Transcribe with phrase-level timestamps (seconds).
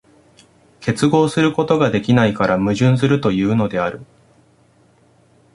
[0.79, 4.03] 結合することができないから矛盾するというのである。